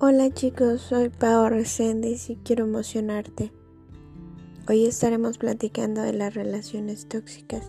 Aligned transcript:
Hola 0.00 0.32
chicos, 0.32 0.82
soy 0.82 1.08
Pao 1.08 1.48
Reséndiz 1.48 2.30
y 2.30 2.36
quiero 2.36 2.66
emocionarte. 2.66 3.50
Hoy 4.68 4.86
estaremos 4.86 5.38
platicando 5.38 6.02
de 6.02 6.12
las 6.12 6.34
relaciones 6.34 7.08
tóxicas. 7.08 7.68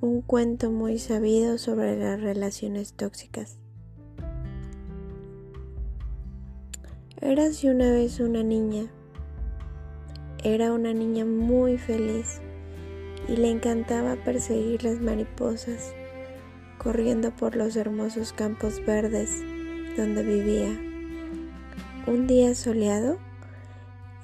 Un 0.00 0.22
cuento 0.22 0.70
muy 0.70 0.98
sabido 0.98 1.58
sobre 1.58 1.94
las 1.98 2.22
relaciones 2.22 2.94
tóxicas. 2.94 3.58
Érase 7.20 7.70
una 7.70 7.90
vez 7.90 8.20
una 8.20 8.42
niña. 8.42 8.86
Era 10.42 10.72
una 10.72 10.94
niña 10.94 11.26
muy 11.26 11.76
feliz 11.76 12.40
y 13.28 13.36
le 13.36 13.50
encantaba 13.50 14.16
perseguir 14.24 14.84
las 14.84 15.02
mariposas 15.02 15.92
corriendo 16.84 17.30
por 17.30 17.56
los 17.56 17.76
hermosos 17.76 18.34
campos 18.34 18.84
verdes 18.84 19.42
donde 19.96 20.22
vivía. 20.22 20.78
Un 22.06 22.26
día 22.26 22.54
soleado, 22.54 23.16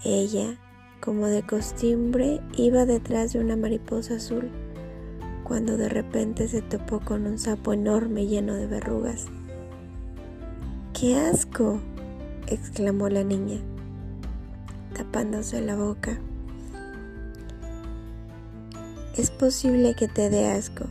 ella, 0.05 0.59
como 1.00 1.27
de 1.27 1.42
costumbre, 1.42 2.42
iba 2.59 2.84
detrás 2.84 3.33
de 3.33 3.41
una 3.41 3.56
mariposa 3.56 4.16
azul, 4.16 4.50
cuando 5.42 5.78
de 5.78 5.88
repente 5.88 6.48
se 6.48 6.60
topó 6.60 7.00
con 7.00 7.27
un 7.27 7.38
sapo 7.38 7.73
enorme 7.73 8.27
lleno 8.27 8.55
de 8.55 8.66
verrugas. 8.66 9.27
¡Qué 10.92 11.16
asco! 11.16 11.80
exclamó 12.47 13.08
la 13.08 13.24
niña, 13.24 13.58
tapándose 14.95 15.62
la 15.62 15.77
boca. 15.77 16.20
Es 19.16 19.30
posible 19.30 19.95
que 19.95 20.08
te 20.08 20.28
dé 20.28 20.48
asco, 20.48 20.84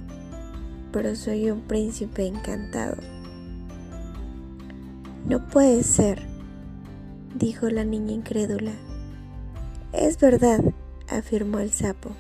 pero 0.92 1.16
soy 1.16 1.50
un 1.50 1.62
príncipe 1.62 2.26
encantado. 2.26 2.98
No 5.28 5.48
puede 5.48 5.84
ser, 5.84 6.22
dijo 7.36 7.70
la 7.70 7.84
niña 7.84 8.14
incrédula. 8.14 8.74
Es 9.94 10.20
verdad, 10.20 10.62
afirmó 11.08 11.60
el 11.60 11.72
sapo. 11.72 12.12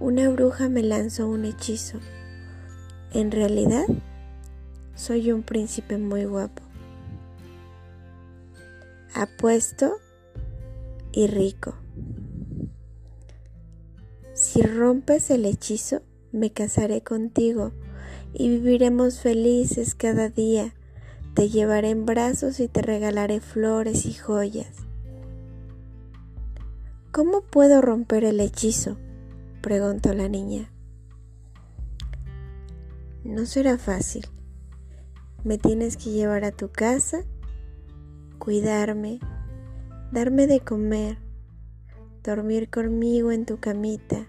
Una 0.00 0.28
bruja 0.28 0.68
me 0.68 0.82
lanzó 0.82 1.28
un 1.28 1.44
hechizo. 1.44 1.98
En 3.12 3.30
realidad, 3.30 3.84
soy 4.94 5.32
un 5.32 5.42
príncipe 5.42 5.98
muy 5.98 6.24
guapo. 6.24 6.62
Apuesto 9.14 9.98
y 11.12 11.28
rico. 11.28 11.76
Si 14.34 14.62
rompes 14.62 15.30
el 15.30 15.46
hechizo, 15.46 16.02
me 16.34 16.50
casaré 16.50 17.00
contigo 17.00 17.72
y 18.32 18.48
viviremos 18.48 19.20
felices 19.20 19.94
cada 19.94 20.28
día. 20.28 20.74
Te 21.34 21.48
llevaré 21.48 21.90
en 21.90 22.06
brazos 22.06 22.58
y 22.58 22.66
te 22.66 22.82
regalaré 22.82 23.40
flores 23.40 24.04
y 24.04 24.14
joyas. 24.14 24.74
¿Cómo 27.12 27.42
puedo 27.42 27.80
romper 27.80 28.24
el 28.24 28.40
hechizo? 28.40 28.98
preguntó 29.62 30.12
la 30.12 30.28
niña. 30.28 30.72
No 33.22 33.46
será 33.46 33.78
fácil. 33.78 34.26
Me 35.44 35.56
tienes 35.56 35.96
que 35.96 36.10
llevar 36.10 36.44
a 36.44 36.50
tu 36.50 36.68
casa, 36.68 37.22
cuidarme, 38.38 39.20
darme 40.10 40.48
de 40.48 40.58
comer, 40.58 41.18
dormir 42.24 42.70
conmigo 42.70 43.30
en 43.30 43.46
tu 43.46 43.60
camita 43.60 44.26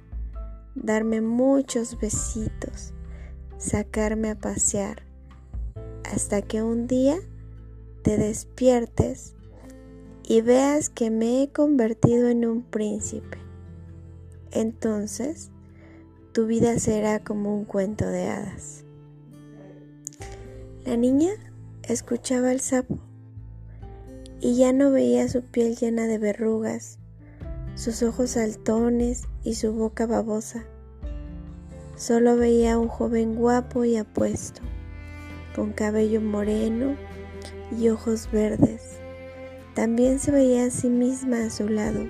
darme 0.76 1.22
muchos 1.22 2.00
besitos, 2.00 2.94
sacarme 3.58 4.30
a 4.30 4.36
pasear, 4.36 5.04
hasta 6.04 6.42
que 6.42 6.62
un 6.62 6.88
día 6.88 7.18
te 8.04 8.18
despiertes 8.18 9.34
y 10.24 10.42
veas 10.42 10.90
que 10.90 11.10
me 11.10 11.42
he 11.42 11.52
convertido 11.52 12.30
en 12.30 12.46
un 12.46 12.62
príncipe. 12.62 13.38
Entonces, 14.52 15.50
tu 16.34 16.46
vida 16.46 16.78
será 16.80 17.24
como 17.24 17.56
un 17.56 17.66
cuento 17.66 18.08
de 18.08 18.28
hadas. 18.28 18.84
La 20.86 20.98
niña 20.98 21.32
escuchaba 21.84 22.52
al 22.52 22.60
sapo 22.60 23.00
y 24.40 24.56
ya 24.56 24.74
no 24.74 24.92
veía 24.92 25.28
su 25.28 25.42
piel 25.42 25.76
llena 25.76 26.08
de 26.08 26.18
verrugas 26.18 27.00
sus 27.76 28.04
ojos 28.04 28.32
saltones 28.32 29.24
y 29.44 29.56
su 29.56 29.74
boca 29.74 30.06
babosa. 30.06 30.64
Solo 31.98 32.38
veía 32.38 32.74
a 32.74 32.78
un 32.78 32.88
joven 32.88 33.36
guapo 33.36 33.84
y 33.84 33.98
apuesto, 33.98 34.62
con 35.56 35.74
cabello 35.74 36.22
moreno 36.22 36.96
y 37.78 37.90
ojos 37.90 38.30
verdes. 38.32 38.98
También 39.74 40.20
se 40.20 40.32
veía 40.32 40.66
a 40.66 40.70
sí 40.70 40.90
misma 40.90 41.46
a 41.46 41.50
su 41.50 41.68
lado, 41.68 42.06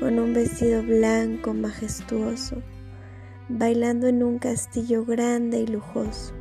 con 0.00 0.18
un 0.18 0.34
vestido 0.34 0.82
blanco 0.82 1.54
majestuoso, 1.54 2.56
bailando 3.48 4.08
en 4.08 4.24
un 4.24 4.38
castillo 4.40 5.04
grande 5.04 5.60
y 5.60 5.66
lujoso. 5.68 6.34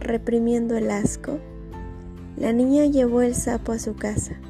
Reprimiendo 0.00 0.78
el 0.78 0.90
asco, 0.90 1.38
la 2.38 2.54
niña 2.54 2.86
llevó 2.86 3.20
el 3.20 3.34
sapo 3.34 3.72
a 3.72 3.78
su 3.78 3.94
casa 3.96 4.40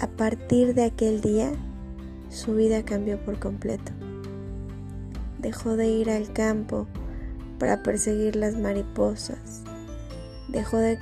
a 0.00 0.06
partir 0.06 0.74
de 0.74 0.84
aquel 0.84 1.20
día, 1.20 1.52
su 2.30 2.54
vida 2.54 2.84
cambió 2.84 3.22
por 3.22 3.38
completo. 3.38 3.92
Dejó 5.38 5.76
de 5.76 5.88
ir 5.88 6.10
al 6.10 6.32
campo 6.32 6.86
para 7.58 7.82
perseguir 7.82 8.34
las 8.34 8.56
mariposas. 8.56 9.62
Dejó 10.48 10.78
de 10.78 10.98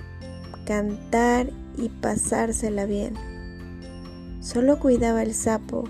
cantar 0.66 1.50
y 1.76 1.88
pasársela 1.88 2.86
bien. 2.86 3.14
Solo 4.40 4.80
cuidaba 4.80 5.22
el 5.22 5.32
sapo, 5.32 5.84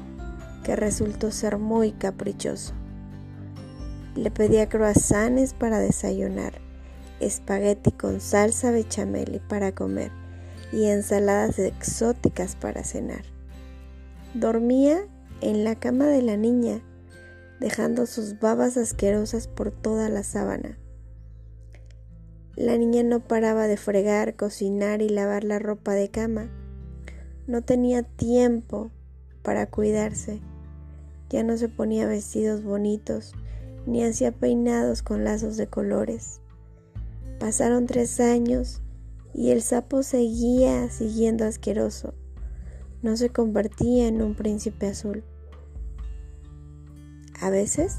que 0.63 0.77
resultó 0.77 1.31
ser 1.31 1.57
muy 1.57 1.93
caprichoso. 1.93 2.75
Le 4.17 4.31
pedía 4.31 4.69
croissants 4.69 5.55
para 5.55 5.79
desayunar, 5.79 6.61
espagueti 7.21 7.91
con 7.91 8.21
salsa 8.21 8.71
bechamel 8.71 9.41
para 9.49 9.73
comer 9.75 10.28
y 10.73 10.87
ensaladas 10.87 11.59
exóticas 11.59 12.57
para 12.57 12.85
cenar. 12.85 13.25
Dormía 14.35 15.07
en 15.41 15.65
la 15.65 15.75
cama 15.77 16.07
de 16.07 16.23
la 16.23 16.37
niña, 16.37 16.83
dejando 17.61 18.07
sus 18.07 18.39
babas 18.39 18.77
asquerosas 18.77 19.49
por 19.49 19.71
toda 19.71 20.09
la 20.09 20.23
sábana. 20.23 20.79
La 22.57 22.77
niña 22.77 23.03
no 23.05 23.21
paraba 23.21 23.69
de 23.69 23.77
fregar, 23.77 24.35
cocinar 24.35 25.01
y 25.01 25.09
lavar 25.09 25.45
la 25.45 25.59
ropa 25.59 25.95
de 25.95 26.11
cama. 26.11 26.51
No 27.47 27.63
tenía 27.63 28.03
tiempo 28.03 28.91
para 29.43 29.67
cuidarse. 29.67 30.41
Ya 31.31 31.43
no 31.43 31.57
se 31.57 31.69
ponía 31.69 32.07
vestidos 32.07 32.65
bonitos, 32.65 33.33
ni 33.87 34.03
hacía 34.03 34.33
peinados 34.33 35.03
con 35.03 35.25
lazos 35.25 35.57
de 35.57 35.69
colores. 35.69 36.41
Pasaron 37.39 37.87
tres 37.87 38.19
años 38.19 38.83
y 39.35 39.51
el 39.51 39.63
sapo 39.63 40.03
seguía 40.03 40.91
siguiendo 40.91 41.45
asqueroso. 41.45 42.15
No 43.03 43.17
se 43.17 43.31
convertía 43.31 44.09
en 44.09 44.23
un 44.23 44.35
príncipe 44.35 44.87
azul. 44.87 45.23
A 47.41 47.51
veces, 47.51 47.99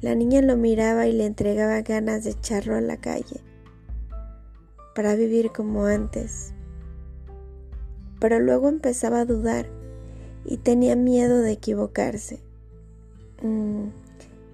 la 0.00 0.14
niña 0.14 0.40
lo 0.42 0.56
miraba 0.56 1.06
y 1.06 1.12
le 1.12 1.26
entregaba 1.26 1.82
ganas 1.82 2.24
de 2.24 2.30
echarlo 2.30 2.76
a 2.76 2.80
la 2.80 2.96
calle 2.96 3.40
para 4.94 5.14
vivir 5.14 5.50
como 5.52 5.86
antes. 5.86 6.52
Pero 8.20 8.38
luego 8.38 8.68
empezaba 8.68 9.20
a 9.20 9.24
dudar 9.24 9.66
y 10.44 10.58
tenía 10.58 10.96
miedo 10.96 11.40
de 11.40 11.52
equivocarse. 11.52 12.40
Mm, 13.42 13.88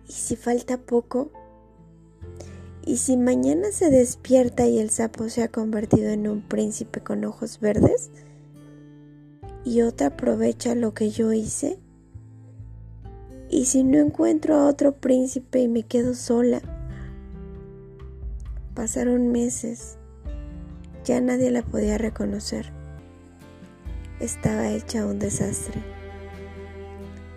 ¿Y 0.09 0.13
si 0.13 0.37
falta 0.37 0.79
poco? 0.79 1.31
¿Y 2.87 2.99
si 2.99 3.17
mañana 3.17 3.73
se 3.73 3.91
despierta 3.91 4.69
y 4.69 4.79
el 4.79 4.91
sapo 4.91 5.29
se 5.29 5.43
ha 5.43 5.49
convertido 5.49 6.11
en 6.11 6.29
un 6.29 6.41
príncipe 6.41 7.01
con 7.01 7.25
ojos 7.25 7.59
verdes? 7.59 8.11
¿Y 9.65 9.81
otra 9.81 10.07
aprovecha 10.07 10.77
lo 10.77 10.95
que 10.95 11.11
yo 11.11 11.33
hice? 11.33 11.81
¿Y 13.51 13.65
si 13.65 13.83
no 13.83 13.99
encuentro 13.99 14.55
a 14.55 14.69
otro 14.69 14.93
príncipe 14.93 15.59
y 15.59 15.67
me 15.67 15.83
quedo 15.83 16.15
sola? 16.15 16.63
Pasaron 18.75 19.33
meses. 19.33 19.99
Ya 21.05 21.21
nadie 21.21 21.51
la 21.51 21.63
podía 21.63 21.99
reconocer. 21.99 22.73
Estaba 24.21 24.71
hecha 24.71 25.07
un 25.07 25.19
desastre. 25.19 25.83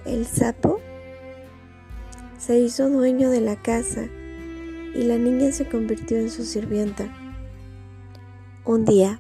El 0.06 0.28
sapo 0.28 0.80
se 2.38 2.60
hizo 2.60 2.88
dueño 2.92 3.32
de 3.32 3.42
la 3.42 3.60
casa 3.60 4.10
y 4.96 5.04
la 5.04 5.18
niña 5.18 5.52
se 5.52 5.68
convirtió 5.68 6.18
en 6.18 6.30
su 6.30 6.44
sirvienta. 6.44 7.08
Un 8.66 8.86
día, 8.86 9.20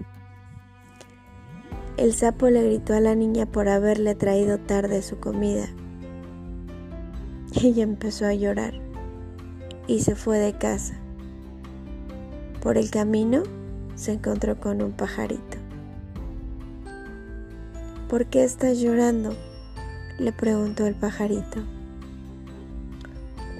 el 1.97 2.13
sapo 2.13 2.49
le 2.49 2.63
gritó 2.63 2.93
a 2.93 3.01
la 3.01 3.15
niña 3.15 3.45
por 3.45 3.67
haberle 3.67 4.15
traído 4.15 4.57
tarde 4.57 5.01
su 5.01 5.19
comida. 5.19 5.67
Ella 7.61 7.83
empezó 7.83 8.25
a 8.25 8.33
llorar 8.33 8.73
y 9.87 9.99
se 9.99 10.15
fue 10.15 10.37
de 10.37 10.53
casa. 10.53 10.99
Por 12.61 12.77
el 12.77 12.89
camino 12.89 13.43
se 13.95 14.13
encontró 14.13 14.59
con 14.59 14.81
un 14.81 14.91
pajarito. 14.91 15.57
¿Por 18.07 18.27
qué 18.27 18.43
estás 18.43 18.79
llorando? 18.79 19.35
le 20.19 20.33
preguntó 20.33 20.85
el 20.85 20.95
pajarito. 20.95 21.61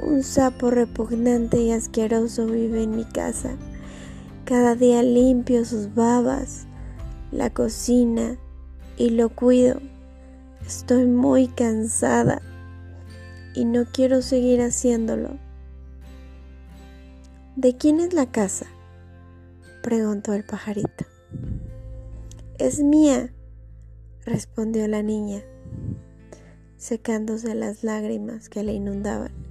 Un 0.01 0.24
sapo 0.24 0.72
repugnante 0.72 1.62
y 1.62 1.72
asqueroso 1.72 2.46
vive 2.46 2.84
en 2.84 2.96
mi 2.96 3.04
casa. 3.04 3.57
Cada 4.46 4.75
día 4.75 5.04
limpio 5.04 5.66
sus 5.66 5.94
babas, 5.94 6.68
la 7.31 7.50
cocina 7.50 8.38
y 8.98 9.10
lo 9.10 9.30
cuido. 9.30 9.81
Estoy 10.66 11.06
muy 11.06 11.48
cansada 11.48 12.42
y 13.54 13.66
no 13.66 13.86
quiero 13.92 14.22
seguir 14.22 14.62
haciéndolo. 14.62 15.38
¿De 17.57 17.75
quién 17.75 18.00
es 18.00 18.13
la 18.13 18.31
casa? 18.31 18.68
preguntó 19.84 20.34
el 20.34 20.45
pajarito. 20.45 21.06
Es 22.57 22.81
mía, 22.81 23.34
respondió 24.25 24.88
la 24.88 25.04
niña, 25.04 25.42
secándose 26.78 27.54
las 27.54 27.84
lágrimas 27.84 28.48
que 28.48 28.63
le 28.63 28.74
inundaban. 28.74 29.49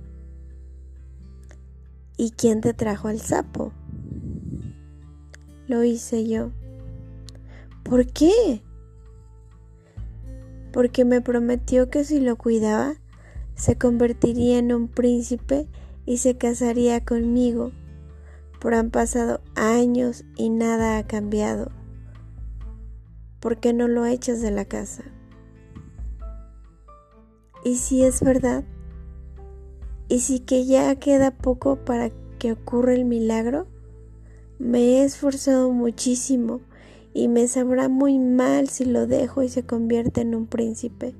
¿Y 2.18 2.32
quién 2.32 2.60
te 2.60 2.74
trajo 2.74 3.08
al 3.08 3.20
sapo? 3.20 3.72
Lo 5.66 5.82
hice 5.82 6.28
yo. 6.28 6.50
¿Por 7.82 8.06
qué? 8.06 8.62
Porque 10.70 11.06
me 11.06 11.22
prometió 11.22 11.88
que 11.88 12.04
si 12.04 12.20
lo 12.20 12.36
cuidaba, 12.36 12.96
se 13.54 13.78
convertiría 13.78 14.58
en 14.58 14.74
un 14.74 14.88
príncipe 14.88 15.66
y 16.04 16.18
se 16.18 16.36
casaría 16.36 17.02
conmigo 17.02 17.72
pero 18.60 18.76
han 18.76 18.90
pasado 18.90 19.40
años 19.54 20.24
y 20.36 20.50
nada 20.50 20.98
ha 20.98 21.06
cambiado. 21.06 21.70
¿Por 23.40 23.58
qué 23.58 23.72
no 23.72 23.86
lo 23.86 24.04
echas 24.04 24.40
de 24.42 24.50
la 24.50 24.64
casa? 24.64 25.04
¿Y 27.64 27.76
si 27.76 28.02
es 28.02 28.22
verdad? 28.22 28.64
¿Y 30.08 30.20
si 30.20 30.40
que 30.40 30.64
ya 30.64 30.94
queda 30.96 31.30
poco 31.30 31.76
para 31.76 32.10
que 32.38 32.52
ocurra 32.52 32.94
el 32.94 33.04
milagro? 33.04 33.66
Me 34.58 34.80
he 34.80 35.04
esforzado 35.04 35.70
muchísimo 35.70 36.60
y 37.12 37.28
me 37.28 37.46
sabrá 37.46 37.88
muy 37.88 38.18
mal 38.18 38.68
si 38.68 38.84
lo 38.84 39.06
dejo 39.06 39.42
y 39.42 39.48
se 39.48 39.64
convierte 39.64 40.22
en 40.22 40.34
un 40.34 40.46
príncipe. 40.46 41.14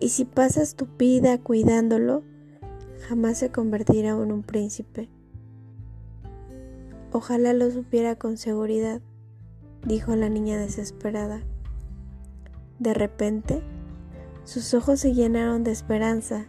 Y 0.00 0.08
si 0.08 0.24
pasas 0.24 0.74
tu 0.74 0.86
vida 0.98 1.38
cuidándolo, 1.38 2.22
jamás 3.08 3.38
se 3.38 3.50
convertirá 3.50 4.10
en 4.10 4.32
un 4.32 4.42
príncipe. 4.42 5.08
Ojalá 7.12 7.52
lo 7.52 7.70
supiera 7.70 8.16
con 8.16 8.36
seguridad, 8.36 9.00
dijo 9.86 10.16
la 10.16 10.28
niña 10.28 10.58
desesperada. 10.58 11.42
De 12.78 12.92
repente, 12.92 13.62
sus 14.44 14.74
ojos 14.74 15.00
se 15.00 15.14
llenaron 15.14 15.64
de 15.64 15.70
esperanza. 15.70 16.46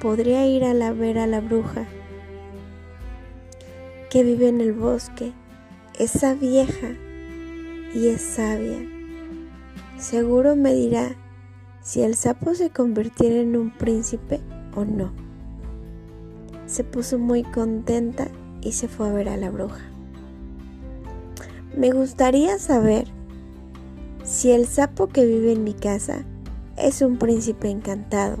Podría 0.00 0.46
ir 0.46 0.64
a 0.64 0.74
la 0.74 0.92
ver 0.92 1.18
a 1.18 1.26
la 1.26 1.40
bruja 1.40 1.86
que 4.10 4.22
vive 4.22 4.48
en 4.48 4.60
el 4.60 4.72
bosque, 4.72 5.32
esa 5.98 6.34
vieja 6.34 6.94
y 7.94 8.08
es 8.08 8.22
sabia. 8.22 8.78
Seguro 9.98 10.56
me 10.56 10.72
dirá 10.72 11.16
si 11.82 12.02
el 12.02 12.14
sapo 12.14 12.54
se 12.54 12.70
convirtiera 12.70 13.36
en 13.36 13.56
un 13.56 13.70
príncipe 13.70 14.40
o 14.74 14.84
no 14.84 15.28
se 16.68 16.84
puso 16.84 17.18
muy 17.18 17.42
contenta 17.42 18.28
y 18.60 18.72
se 18.72 18.88
fue 18.88 19.08
a 19.08 19.12
ver 19.12 19.28
a 19.30 19.36
la 19.36 19.50
bruja. 19.50 19.80
Me 21.76 21.90
gustaría 21.90 22.58
saber 22.58 23.08
si 24.22 24.50
el 24.50 24.66
sapo 24.66 25.08
que 25.08 25.24
vive 25.24 25.52
en 25.52 25.64
mi 25.64 25.72
casa 25.72 26.24
es 26.76 27.00
un 27.00 27.16
príncipe 27.16 27.70
encantado. 27.70 28.36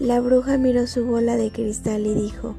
La 0.00 0.18
bruja 0.18 0.56
miró 0.56 0.86
su 0.86 1.04
bola 1.04 1.36
de 1.36 1.52
cristal 1.52 2.06
y 2.06 2.14
dijo, 2.14 2.54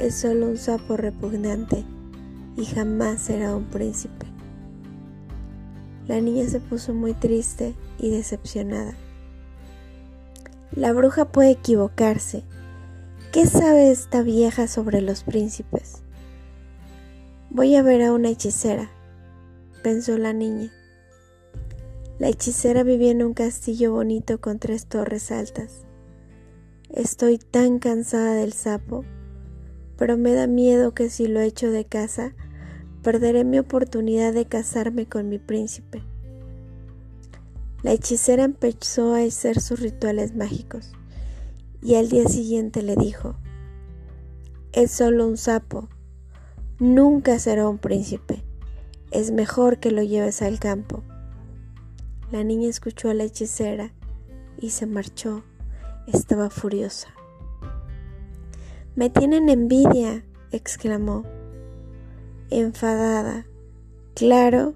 es 0.00 0.16
solo 0.16 0.46
un 0.46 0.58
sapo 0.58 0.96
repugnante 0.96 1.84
y 2.56 2.64
jamás 2.64 3.22
será 3.22 3.54
un 3.54 3.62
príncipe. 3.62 4.26
La 6.08 6.20
niña 6.20 6.48
se 6.48 6.58
puso 6.58 6.94
muy 6.94 7.14
triste 7.14 7.76
y 7.96 8.10
decepcionada. 8.10 8.94
La 10.72 10.92
bruja 10.92 11.26
puede 11.26 11.52
equivocarse. 11.52 12.42
¿Qué 13.30 13.46
sabe 13.46 13.92
esta 13.92 14.22
vieja 14.22 14.66
sobre 14.66 15.00
los 15.00 15.22
príncipes? 15.22 16.02
Voy 17.50 17.76
a 17.76 17.82
ver 17.82 18.02
a 18.02 18.12
una 18.12 18.30
hechicera, 18.30 18.90
pensó 19.84 20.18
la 20.18 20.32
niña. 20.32 20.72
La 22.18 22.28
hechicera 22.28 22.82
vivía 22.82 23.12
en 23.12 23.22
un 23.22 23.32
castillo 23.32 23.92
bonito 23.92 24.40
con 24.40 24.58
tres 24.58 24.86
torres 24.86 25.30
altas. 25.30 25.84
Estoy 26.90 27.38
tan 27.38 27.78
cansada 27.78 28.34
del 28.34 28.52
sapo, 28.52 29.04
pero 29.96 30.16
me 30.16 30.34
da 30.34 30.48
miedo 30.48 30.94
que 30.94 31.10
si 31.10 31.28
lo 31.28 31.38
echo 31.40 31.70
de 31.70 31.84
casa, 31.84 32.34
perderé 33.04 33.44
mi 33.44 33.60
oportunidad 33.60 34.32
de 34.32 34.46
casarme 34.46 35.06
con 35.06 35.28
mi 35.28 35.38
príncipe. 35.38 36.02
La 37.84 37.92
hechicera 37.92 38.42
empezó 38.42 39.14
a 39.14 39.20
hacer 39.20 39.60
sus 39.60 39.78
rituales 39.78 40.34
mágicos 40.34 40.90
y 41.80 41.94
al 41.94 42.08
día 42.08 42.26
siguiente 42.26 42.82
le 42.82 42.96
dijo, 42.96 43.36
es 44.72 44.90
solo 44.90 45.28
un 45.28 45.36
sapo, 45.36 45.88
nunca 46.80 47.38
será 47.38 47.68
un 47.68 47.78
príncipe, 47.78 48.42
es 49.12 49.30
mejor 49.30 49.78
que 49.78 49.92
lo 49.92 50.02
lleves 50.02 50.42
al 50.42 50.58
campo. 50.58 51.04
La 52.30 52.44
niña 52.44 52.68
escuchó 52.68 53.10
a 53.10 53.14
la 53.14 53.24
hechicera 53.24 53.92
y 54.60 54.70
se 54.70 54.86
marchó, 54.86 55.44
estaba 56.06 56.50
furiosa. 56.50 57.08
Me 58.96 59.10
tienen 59.10 59.48
envidia, 59.48 60.24
exclamó, 60.50 61.24
enfadada. 62.50 63.46
Claro, 64.14 64.74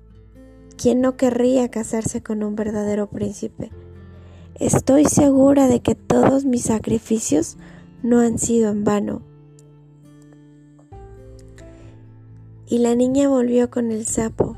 ¿Quién 0.83 1.01
no 1.01 1.17
querría 1.17 1.71
casarse 1.71 2.25
con 2.25 2.43
un 2.43 2.57
verdadero 2.57 3.09
príncipe? 3.09 3.71
Estoy 4.57 5.05
segura 5.05 5.69
de 5.69 5.79
que 5.79 5.95
todos 5.95 6.45
mis 6.45 6.63
sacrificios 6.63 7.57
no 8.03 8.19
han 8.19 8.37
sido 8.37 8.69
en 8.69 8.83
vano. 8.83 9.23
Y 12.67 12.79
la 12.79 12.97
niña 12.97 13.29
volvió 13.29 13.71
con 13.71 13.93
el 13.93 14.07
sapo. 14.07 14.57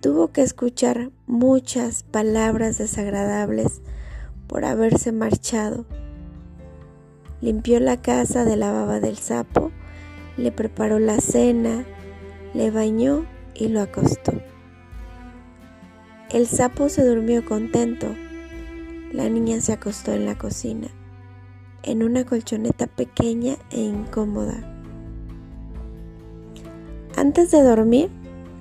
Tuvo 0.00 0.28
que 0.28 0.42
escuchar 0.42 1.10
muchas 1.26 2.04
palabras 2.04 2.78
desagradables 2.78 3.82
por 4.46 4.64
haberse 4.64 5.10
marchado. 5.10 5.86
Limpió 7.40 7.80
la 7.80 8.00
casa 8.00 8.44
de 8.44 8.56
la 8.56 8.70
baba 8.70 9.00
del 9.00 9.16
sapo, 9.18 9.72
le 10.36 10.52
preparó 10.52 11.00
la 11.00 11.20
cena, 11.20 11.84
le 12.54 12.70
bañó 12.70 13.26
y 13.56 13.68
lo 13.68 13.80
acostó. 13.80 14.32
El 16.30 16.46
sapo 16.46 16.88
se 16.88 17.04
durmió 17.04 17.44
contento. 17.44 18.06
La 19.12 19.28
niña 19.28 19.60
se 19.60 19.72
acostó 19.72 20.12
en 20.12 20.26
la 20.26 20.38
cocina, 20.38 20.86
en 21.82 22.04
una 22.04 22.24
colchoneta 22.24 22.86
pequeña 22.86 23.56
e 23.70 23.80
incómoda. 23.80 24.62
Antes 27.16 27.50
de 27.50 27.62
dormir, 27.62 28.10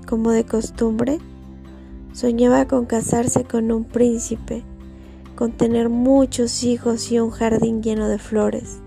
como 0.07 0.31
de 0.31 0.45
costumbre, 0.45 1.19
soñaba 2.13 2.65
con 2.65 2.87
casarse 2.87 3.43
con 3.43 3.71
un 3.71 3.83
príncipe, 3.83 4.63
con 5.35 5.51
tener 5.51 5.89
muchos 5.89 6.63
hijos 6.63 7.11
y 7.11 7.19
un 7.19 7.29
jardín 7.29 7.83
lleno 7.83 8.07
de 8.07 8.17
flores. 8.17 8.79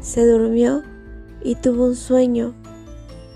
Se 0.00 0.26
durmió 0.26 0.82
y 1.44 1.54
tuvo 1.54 1.86
un 1.86 1.94
sueño. 1.94 2.54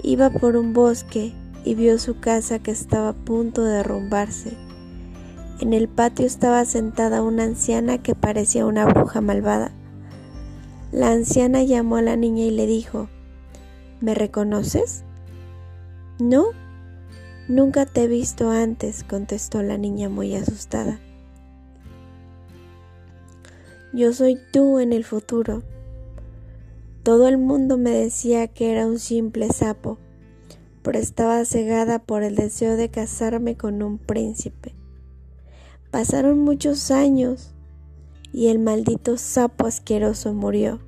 Iba 0.02 0.30
por 0.30 0.56
un 0.56 0.72
bosque 0.72 1.32
y 1.64 1.74
vio 1.74 1.98
su 1.98 2.18
casa 2.18 2.58
que 2.58 2.72
estaba 2.72 3.10
a 3.10 3.12
punto 3.12 3.62
de 3.62 3.76
derrumbarse. 3.76 4.56
En 5.60 5.72
el 5.72 5.88
patio 5.88 6.26
estaba 6.26 6.64
sentada 6.64 7.22
una 7.22 7.44
anciana 7.44 7.98
que 7.98 8.14
parecía 8.14 8.66
una 8.66 8.86
bruja 8.86 9.20
malvada. 9.20 9.72
La 10.90 11.10
anciana 11.10 11.62
llamó 11.62 11.96
a 11.96 12.02
la 12.02 12.16
niña 12.16 12.44
y 12.44 12.50
le 12.50 12.66
dijo, 12.66 13.08
¿Me 14.00 14.14
reconoces? 14.14 15.04
No, 16.20 16.46
nunca 17.48 17.86
te 17.86 18.04
he 18.04 18.06
visto 18.06 18.50
antes, 18.50 19.04
contestó 19.04 19.62
la 19.62 19.78
niña 19.78 20.08
muy 20.08 20.34
asustada. 20.34 21.00
Yo 23.92 24.12
soy 24.12 24.38
tú 24.52 24.78
en 24.78 24.92
el 24.92 25.04
futuro. 25.04 25.62
Todo 27.02 27.26
el 27.26 27.38
mundo 27.38 27.78
me 27.78 27.90
decía 27.90 28.46
que 28.48 28.70
era 28.70 28.86
un 28.86 28.98
simple 28.98 29.48
sapo 29.50 29.98
pero 30.88 31.00
estaba 31.00 31.44
cegada 31.44 31.98
por 31.98 32.22
el 32.22 32.34
deseo 32.34 32.78
de 32.78 32.88
casarme 32.88 33.58
con 33.58 33.82
un 33.82 33.98
príncipe. 33.98 34.74
Pasaron 35.90 36.38
muchos 36.38 36.90
años 36.90 37.52
y 38.32 38.48
el 38.48 38.58
maldito 38.58 39.18
sapo 39.18 39.66
asqueroso 39.66 40.32
murió. 40.32 40.80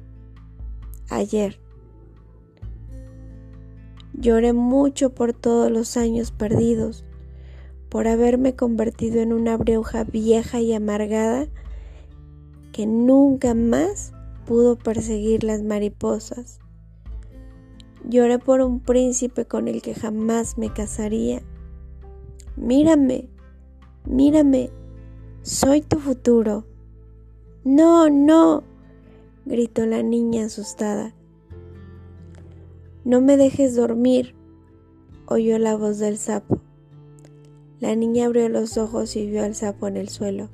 Ayer. 1.11 1.61
Lloré 4.21 4.53
mucho 4.53 5.15
por 5.15 5.33
todos 5.33 5.71
los 5.71 5.97
años 5.97 6.31
perdidos, 6.31 7.07
por 7.89 8.07
haberme 8.07 8.55
convertido 8.55 9.23
en 9.23 9.33
una 9.33 9.57
bruja 9.57 10.05
vieja 10.05 10.61
y 10.61 10.75
amargada 10.75 11.49
que 12.71 12.87
nunca 12.87 13.55
más 13.55 14.13
pudo 14.45 14.77
perseguir 14.77 15.43
las 15.43 15.63
mariposas. 15.63 16.61
Lloré 18.07 18.39
por 18.39 18.61
un 18.61 18.81
príncipe 18.81 19.47
con 19.47 19.69
el 19.69 19.81
que 19.81 19.95
jamás 19.95 20.59
me 20.59 20.71
casaría. 20.71 21.41
Mírame, 22.57 23.31
mírame, 24.05 24.71
soy 25.41 25.81
tu 25.81 25.99
futuro. 25.99 26.67
No, 27.65 28.11
no, 28.11 28.65
gritó 29.47 29.87
la 29.87 30.03
niña 30.03 30.45
asustada. 30.45 31.15
No 33.11 33.21
me 33.21 33.37
dejes 33.37 33.75
dormir, 33.75 34.37
oyó 35.27 35.59
la 35.59 35.75
voz 35.75 35.99
del 35.99 36.17
sapo. 36.17 36.61
La 37.81 37.97
niña 37.97 38.27
abrió 38.27 38.49
los 38.49 38.79
ojos 38.79 39.17
y 39.17 39.27
vio 39.27 39.43
al 39.43 39.57
sapo 39.57 39.89
en 39.89 39.97
el 39.97 40.09
suelo. 40.09 40.49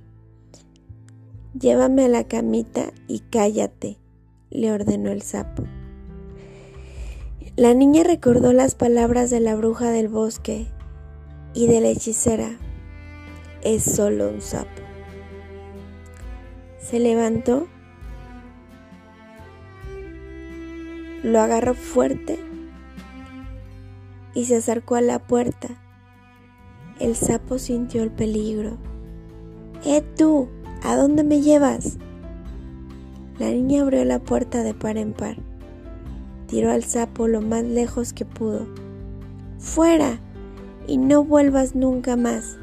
Llévame 1.53 2.07
a 2.07 2.09
la 2.09 2.25
camita 2.25 2.95
y 3.09 3.19
cállate, 3.19 3.99
le 4.49 4.73
ordenó 4.73 5.11
el 5.11 5.21
sapo. 5.21 5.65
La 7.57 7.75
niña 7.75 8.05
recordó 8.05 8.55
las 8.55 8.75
palabras 8.75 9.29
de 9.29 9.41
la 9.41 9.55
bruja 9.55 9.91
del 9.91 10.09
bosque 10.09 10.67
y 11.53 11.67
de 11.67 11.83
la 11.83 11.89
hechicera. 11.89 12.57
Es 13.61 13.83
solo 13.83 14.31
un 14.31 14.41
sapo. 14.41 14.81
Se 16.81 17.01
levantó, 17.01 17.67
lo 21.23 21.39
agarró 21.39 21.75
fuerte 21.75 22.46
y 24.37 24.45
se 24.45 24.57
acercó 24.57 24.97
a 24.97 25.01
la 25.01 25.19
puerta. 25.19 25.69
El 27.01 27.17
sapo 27.17 27.59
sintió 27.59 28.03
el 28.03 28.11
peligro. 28.11 28.77
¡Eh 29.83 30.03
tú! 30.03 30.49
¿A 30.83 30.95
dónde 30.95 31.25
me 31.25 31.41
llevas? 31.41 31.97
La 33.39 33.49
niña 33.49 33.81
abrió 33.81 34.05
la 34.05 34.19
puerta 34.19 34.63
de 34.63 34.75
par 34.75 34.99
en 34.99 35.15
par. 35.15 35.39
Tiró 36.49 36.71
al 36.71 36.85
sapo 36.85 37.29
lo 37.29 37.41
más 37.41 37.65
lejos 37.65 38.13
que 38.13 38.27
pudo. 38.27 38.67
¡Fuera! 39.59 40.21
Y 40.87 40.99
no 40.99 41.25
vuelvas 41.25 41.75
nunca 41.75 42.17
más. 42.17 42.59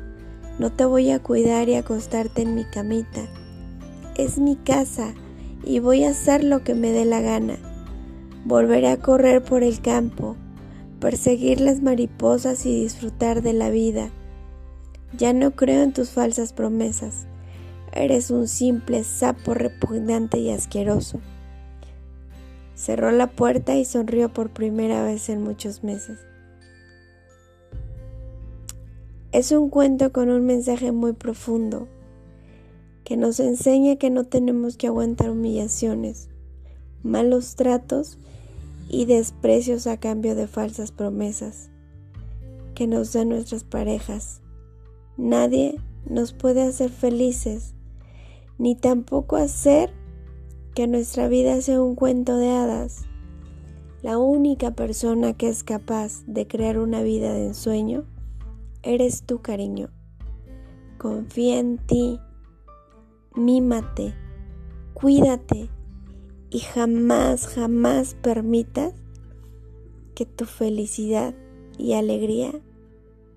No 0.60 0.72
te 0.72 0.86
voy 0.86 1.10
a 1.10 1.24
cuidar 1.24 1.70
y 1.70 1.74
acostarte 1.74 2.44
en 2.44 2.54
mi 2.54 2.66
camita. 2.66 3.22
Es 4.16 4.38
mi 4.38 4.58
casa 4.58 5.12
y 5.66 5.80
voy 5.80 6.04
a 6.04 6.12
hacer 6.12 6.44
lo 6.44 6.64
que 6.64 6.76
me 6.76 6.92
dé 6.92 7.06
la 7.06 7.22
gana. 7.22 7.58
Volveré 8.46 8.90
a 8.90 8.98
correr 8.98 9.44
por 9.44 9.64
el 9.64 9.82
campo, 9.82 10.36
perseguir 11.04 11.60
las 11.60 11.82
mariposas 11.82 12.66
y 12.66 12.82
disfrutar 12.82 13.42
de 13.42 13.52
la 13.52 13.70
vida. 13.70 14.10
Ya 15.18 15.34
no 15.34 15.52
creo 15.52 15.84
en 15.84 15.92
tus 15.92 16.12
falsas 16.12 16.54
promesas. 16.54 17.28
Eres 17.92 18.32
un 18.32 18.48
simple 18.48 19.04
sapo 19.04 19.54
repugnante 19.54 20.38
y 20.38 20.50
asqueroso. 20.50 21.20
Cerró 22.74 23.12
la 23.12 23.28
puerta 23.28 23.76
y 23.76 23.84
sonrió 23.84 24.32
por 24.32 24.52
primera 24.52 25.04
vez 25.04 25.28
en 25.28 25.44
muchos 25.44 25.84
meses. 25.84 26.20
Es 29.34 29.52
un 29.52 29.70
cuento 29.70 30.14
con 30.14 30.30
un 30.30 30.46
mensaje 30.46 30.94
muy 30.94 31.12
profundo 31.12 31.90
que 33.04 33.18
nos 33.18 33.42
enseña 33.42 33.98
que 33.98 34.10
no 34.10 34.24
tenemos 34.24 34.78
que 34.78 34.88
aguantar 34.88 35.32
humillaciones, 35.32 36.30
malos 37.04 37.56
tratos 37.56 38.20
y 38.90 39.06
desprecios 39.06 39.88
a 39.88 39.98
cambio 39.98 40.36
de 40.36 40.48
falsas 40.48 40.92
promesas 40.92 41.70
que 42.76 42.88
nos 42.88 43.14
dan 43.14 43.30
nuestras 43.30 43.64
parejas. 43.64 44.42
Nadie 45.18 45.80
nos 46.06 46.34
puede 46.34 46.64
hacer 46.64 46.90
felices 46.90 47.76
ni 48.58 48.76
tampoco 48.76 49.36
hacer 49.36 49.94
que 50.76 50.88
nuestra 50.88 51.28
vida 51.28 51.62
sea 51.62 51.82
un 51.82 51.96
cuento 51.96 52.38
de 52.38 52.50
hadas. 52.50 53.06
La 54.02 54.18
única 54.18 54.72
persona 54.72 55.34
que 55.34 55.48
es 55.48 55.64
capaz 55.64 56.24
de 56.26 56.48
crear 56.48 56.78
una 56.78 57.02
vida 57.02 57.34
de 57.34 57.48
ensueño 57.48 58.06
eres 58.82 59.24
tú, 59.24 59.42
cariño. 59.42 59.90
Confía 60.98 61.60
en 61.60 61.78
ti, 61.78 62.20
mímate, 63.36 64.14
cuídate 64.94 65.70
y 66.54 66.60
jamás, 66.60 67.48
jamás 67.48 68.16
permitas 68.22 68.94
que 70.14 70.28
tu 70.28 70.46
felicidad 70.46 71.34
y 71.80 71.94
alegría 71.94 72.54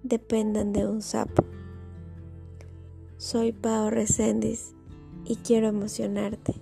dependan 0.03 0.75
de 0.75 0.87
un 0.87 1.01
sapo. 1.01 1.43
Soy 3.17 3.53
Pao 3.53 3.89
Reséndiz 3.89 4.75
y 5.25 5.37
quiero 5.37 5.67
emocionarte. 5.69 6.55